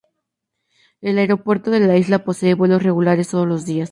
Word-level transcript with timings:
El 1.01 1.19
aeropuerto 1.19 1.69
de 1.69 1.79
la 1.81 1.95
isla 1.95 2.23
posee 2.23 2.55
vuelos 2.55 2.81
regulares 2.81 3.29
todos 3.29 3.47
los 3.47 3.65
días. 3.65 3.89